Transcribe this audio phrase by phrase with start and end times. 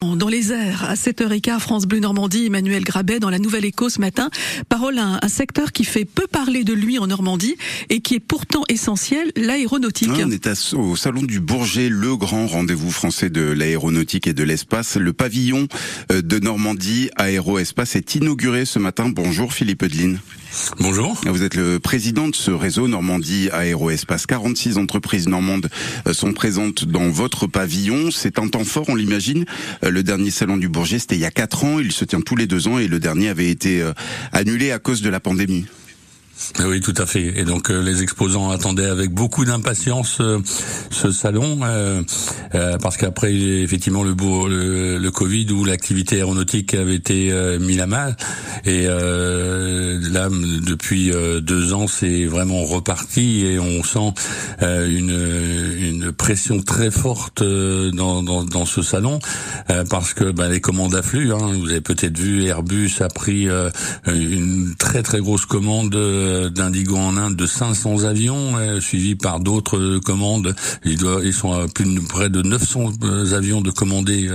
[0.00, 4.00] Dans les airs, à 7h15, France Bleu Normandie, Emmanuel Grabet dans la Nouvelle Écho ce
[4.00, 4.30] matin.
[4.68, 7.56] Parole à un, secteur qui fait peu parler de lui en Normandie
[7.90, 10.08] et qui est pourtant essentiel, l'aéronautique.
[10.14, 14.96] on est au Salon du Bourget, le grand rendez-vous français de l'aéronautique et de l'espace.
[14.96, 15.66] Le pavillon
[16.12, 19.08] euh, de Normandie Aéroespace est inauguré ce matin.
[19.08, 20.20] Bonjour Philippe Eudeline.
[20.80, 21.20] Bonjour.
[21.26, 24.26] Vous êtes le président de ce réseau Normandie Aéroespace.
[24.26, 25.68] 46 entreprises normandes
[26.06, 28.10] euh, sont présentes dans votre pavillon.
[28.10, 29.44] C'est un temps fort, on l'imagine.
[29.88, 31.78] Euh, le dernier salon du Bourget, c'était il y a 4 ans.
[31.78, 33.92] Il se tient tous les deux ans et le dernier avait été euh,
[34.32, 35.66] annulé à cause de la pandémie.
[36.64, 37.38] Oui, tout à fait.
[37.38, 40.38] Et donc euh, les exposants attendaient avec beaucoup d'impatience euh,
[40.90, 42.02] ce salon, euh,
[42.78, 44.14] parce qu'après effectivement le,
[44.48, 48.16] le, le Covid où l'activité aéronautique avait été mise à mal,
[48.64, 51.10] et là depuis
[51.42, 54.12] deux ans c'est vraiment reparti et on sent
[54.60, 59.18] une, une pression très forte dans, dans, dans ce salon,
[59.90, 61.32] parce que ben, les commandes affluent.
[61.32, 61.52] Hein.
[61.60, 63.48] Vous avez peut-être vu Airbus a pris
[64.06, 69.40] une très très grosse commande euh, d'Indigo en Inde de 500 avions, euh, suivi par
[69.40, 70.54] d'autres commandes.
[70.84, 74.28] Ils, doivent, ils sont à plus de près de 900 euh, avions de commandés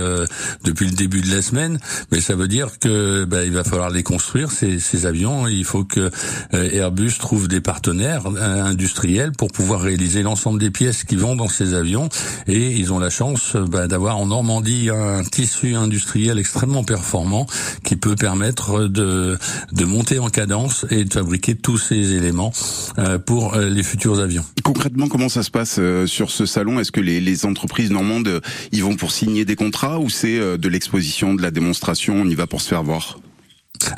[0.64, 1.78] depuis le début de la semaine.
[2.10, 5.46] Mais ça veut dire que ben, il va falloir les construire ces, ces avions.
[5.46, 6.10] Il faut que
[6.52, 11.74] Airbus trouve des partenaires industriels pour pouvoir réaliser l'ensemble des pièces qui vont dans ces
[11.74, 12.08] avions.
[12.46, 17.46] Et ils ont la chance ben, d'avoir en Normandie un tissu industriel extrêmement performant
[17.82, 19.38] qui peut permettre de,
[19.72, 22.52] de monter en cadence et de fabriquer tous ces éléments
[22.98, 24.44] euh, pour euh, les futurs avions.
[24.62, 26.80] Concrètement, comment ça se passe euh, sur ce salon?
[26.80, 28.40] Est-ce que les, les, entreprises normandes
[28.72, 32.34] y vont pour signer des contrats ou c'est de l'exposition, de la démonstration, on y
[32.34, 33.18] va pour se faire voir?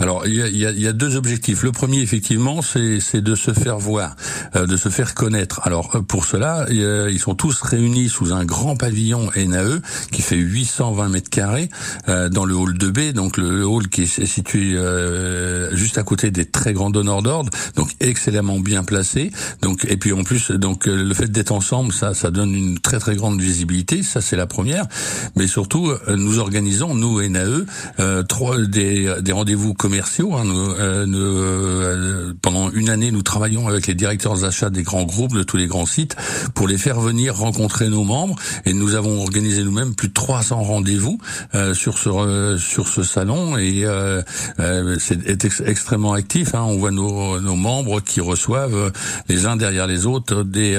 [0.06, 1.64] Alors, il y a, il y a, deux objectifs.
[1.64, 4.14] Le premier, effectivement, c'est de se faire voir,
[4.54, 5.62] euh, de se faire connaître.
[5.64, 9.80] Alors, euh, pour cela, ils sont tous réunis sous un grand pavillon NAE
[10.12, 11.70] qui fait 820 mètres carrés
[12.08, 14.76] euh, dans le hall 2B, donc le, hall qui est situé
[15.72, 19.32] juste à côté des très grands donneurs d'ordre, donc excellemment bien placé.
[19.60, 23.00] Donc, et puis en plus, donc le fait d'être ensemble, ça, ça donne une très
[23.00, 24.04] très grande visibilité.
[24.04, 24.86] Ça, c'est la première.
[25.34, 29.74] Mais surtout, nous organisons nous NAE trois des, des rendez-vous.
[30.00, 34.82] Hein, nous, euh, nous, euh, pendant une année, nous travaillons avec les directeurs d'achat des
[34.82, 36.16] grands groupes, de tous les grands sites,
[36.54, 38.36] pour les faire venir rencontrer nos membres.
[38.64, 41.18] Et nous avons organisé nous-mêmes plus de 300 rendez-vous
[41.54, 43.56] euh, sur ce sur ce salon.
[43.58, 43.84] Et
[44.98, 46.54] c'est extrêmement actif.
[46.54, 46.62] Hein.
[46.66, 48.92] On voit nos, nos membres qui reçoivent
[49.28, 50.76] les uns derrière les autres des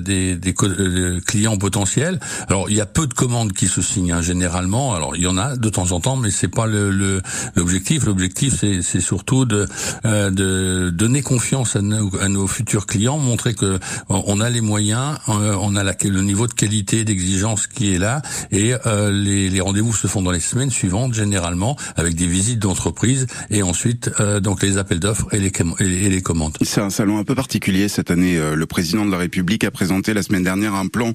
[0.00, 2.20] des, des, clients potentiels.
[2.48, 4.94] Alors il y a peu de commandes qui se signent hein, généralement.
[4.94, 7.20] Alors il y en a de temps en temps, mais c'est pas le
[7.56, 8.04] l'objectif.
[8.50, 9.66] C'est surtout de,
[10.04, 13.78] euh, de donner confiance à nos, à nos, futurs clients, montrer que
[14.08, 17.98] on a les moyens, euh, on a la, le niveau de qualité, d'exigence qui est
[17.98, 22.26] là, et euh, les, les rendez-vous se font dans les semaines suivantes, généralement, avec des
[22.26, 24.10] visites d'entreprise, et ensuite
[24.42, 26.56] donc les appels d'offres et les, et les commandes.
[26.62, 28.38] C'est un salon un peu particulier cette année.
[28.54, 31.12] Le président de la République a présenté la semaine dernière un plan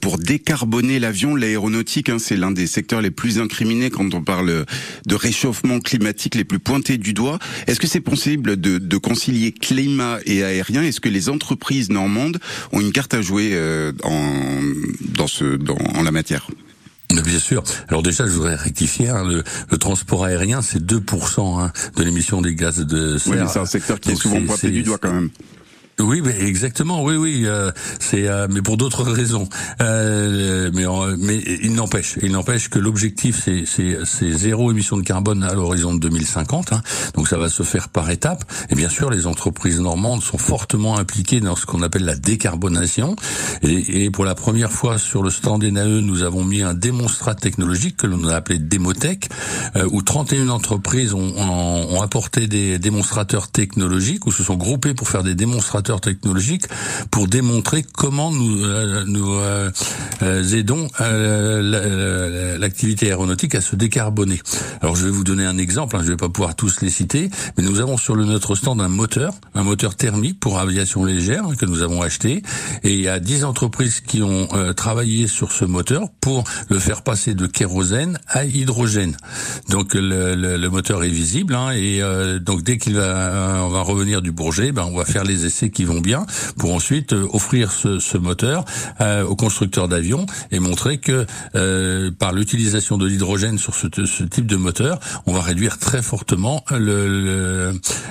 [0.00, 2.08] pour décarboner l'avion, l'aéronautique.
[2.08, 4.64] Hein, c'est l'un des secteurs les plus incriminés quand on parle
[5.06, 7.38] de réchauffement climatique les plus pointé du doigt.
[7.68, 10.82] Est-ce que c'est possible de, de, concilier climat et aérien?
[10.82, 12.38] Est-ce que les entreprises normandes
[12.72, 14.60] ont une carte à jouer euh, en,
[15.16, 16.48] dans, ce, dans, en la matière?
[17.12, 17.62] Bien sûr.
[17.86, 22.42] Alors déjà, je voudrais rectifier, hein, le, le, transport aérien, c'est 2% hein, de l'émission
[22.42, 23.32] des gaz de serre.
[23.34, 25.30] Oui, c'est un secteur qui est souvent pointé du doigt quand même.
[26.00, 27.04] Oui, mais exactement.
[27.04, 27.42] Oui, oui.
[27.46, 29.48] Euh, c'est euh, mais pour d'autres raisons.
[29.80, 30.84] Euh, mais
[31.18, 35.94] mais il n'empêche, il n'empêche que l'objectif c'est c'est zéro émission de carbone à l'horizon
[35.94, 36.72] de 2050.
[36.72, 36.82] Hein,
[37.14, 38.44] donc ça va se faire par étapes.
[38.70, 43.14] Et bien sûr, les entreprises normandes sont fortement impliquées dans ce qu'on appelle la décarbonation.
[43.62, 47.34] Et, et, pour la première fois sur le stand NAE, nous avons mis un démonstrat
[47.34, 49.28] technologique que l'on a appelé Démotech,
[49.76, 54.94] euh, où 31 entreprises ont, ont, ont apporté des démonstrateurs technologiques, ou se sont groupées
[54.94, 56.66] pour faire des démonstrateurs technologiques
[57.10, 59.70] pour démontrer comment nous, euh, nous euh,
[60.22, 60.88] euh, aidons
[62.58, 64.40] l'activité aéronautique à se décarboner.
[64.80, 67.30] Alors je vais vous donner un exemple, hein, je vais pas pouvoir tous les citer,
[67.56, 71.44] mais nous avons sur le notre stand un moteur, un moteur thermique pour aviation légère
[71.46, 72.42] hein, que nous avons acheté,
[72.82, 77.02] et il y a 10 entreprises qui ont travaillé sur ce moteur pour le faire
[77.02, 79.16] passer de kérosène à hydrogène.
[79.68, 82.00] Donc le, le, moteur est visible, hein, et
[82.40, 85.70] donc dès qu'il va, on va revenir du Bourget, ben on va faire les essais
[85.74, 86.24] qui vont bien,
[86.58, 88.64] pour ensuite offrir ce, ce moteur
[89.00, 91.26] aux constructeurs d'avions et montrer que
[92.10, 96.64] par l'utilisation de l'hydrogène sur ce, ce, type de moteur, on va réduire très fortement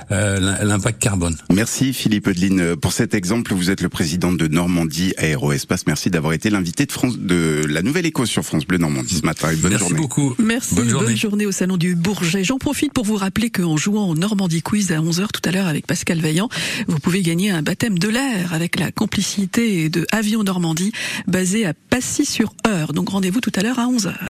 [0.09, 1.35] l'impact carbone.
[1.51, 3.53] Merci Philippe Eudeline pour cet exemple.
[3.53, 5.87] Vous êtes le président de Normandie Aéroespace.
[5.87, 9.25] Merci d'avoir été l'invité de France de la Nouvelle Éco sur France Bleu Normandie ce
[9.25, 9.49] matin.
[9.61, 10.35] bonne Merci beaucoup.
[10.39, 10.75] Merci.
[10.75, 11.45] Bonne journée.
[11.45, 12.43] au salon du Bourget.
[12.43, 15.67] J'en profite pour vous rappeler qu'en jouant au Normandie Quiz à 11h tout à l'heure
[15.67, 16.49] avec Pascal Vaillant,
[16.87, 20.91] vous pouvez gagner un baptême de l'air avec la complicité de Avion Normandie
[21.27, 22.93] basé à Passy sur Heure.
[22.93, 24.13] Donc rendez-vous tout à l'heure à 11h.